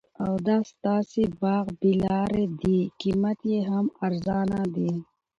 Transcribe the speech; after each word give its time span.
او 0.25 0.33
دا 0.47 0.57
ستاسي 0.71 1.23
باغ 1.41 1.65
بې 1.79 1.91
لاري 2.03 2.45
دي 2.61 2.79
قیمت 3.01 3.39
یې 3.51 3.59
هم 3.69 3.85
ارزانه 4.05 4.61
دي 4.75 4.91